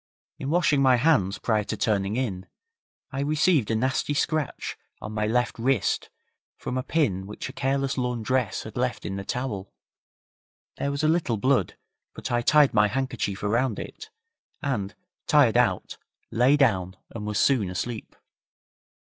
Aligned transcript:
In 0.39 0.49
washing 0.49 0.81
my 0.81 0.95
hands 0.95 1.37
prior 1.37 1.63
to 1.65 1.77
turning 1.77 2.15
in, 2.15 2.47
I 3.11 3.19
received 3.19 3.69
a 3.69 3.75
nasty 3.75 4.15
scratch 4.15 4.75
on 4.99 5.11
my 5.11 5.27
left 5.27 5.59
wrist 5.59 6.09
from 6.57 6.75
a 6.75 6.81
pin 6.81 7.27
which 7.27 7.47
a 7.49 7.53
careless 7.53 7.99
laundress 7.99 8.63
had 8.63 8.77
left 8.77 9.05
in 9.05 9.17
the 9.17 9.23
towel. 9.23 9.75
There 10.77 10.89
was 10.89 11.03
a 11.03 11.07
little 11.07 11.37
blood, 11.37 11.77
but 12.15 12.31
I 12.31 12.41
tied 12.41 12.73
my 12.73 12.87
handkerchief 12.87 13.43
around 13.43 13.77
it, 13.77 14.09
and, 14.63 14.95
tired 15.27 15.55
out, 15.55 15.97
lay 16.31 16.57
down 16.57 16.97
and 17.11 17.27
was 17.27 17.39
soon 17.39 17.69
asleep. 17.69 18.15